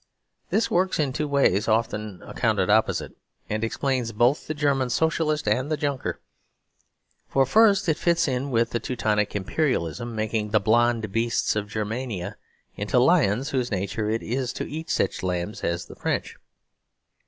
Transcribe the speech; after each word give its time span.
This 0.49 0.71
works 0.71 0.97
in 0.97 1.13
two 1.13 1.27
ways 1.27 1.67
often 1.67 2.23
accounted 2.25 2.71
opposite; 2.71 3.15
and 3.47 3.63
explains 3.63 4.11
both 4.11 4.47
the 4.47 4.55
German 4.55 4.89
Socialist 4.89 5.47
and 5.47 5.71
the 5.71 5.77
Junker. 5.77 6.19
For, 7.27 7.45
first, 7.45 7.87
it 7.87 7.99
fits 7.99 8.27
in 8.27 8.49
with 8.49 8.71
Teutonic 8.81 9.35
Imperialism; 9.35 10.15
making 10.15 10.49
the 10.49 10.59
"blonde 10.59 11.11
beasts" 11.11 11.55
of 11.55 11.67
Germania 11.69 12.35
into 12.75 12.97
lions 12.97 13.51
whose 13.51 13.69
nature 13.69 14.09
it 14.09 14.23
is 14.23 14.51
to 14.53 14.67
eat 14.67 14.89
such 14.89 15.21
lambs 15.21 15.63
as 15.63 15.85
the 15.85 15.95
French. 15.95 16.35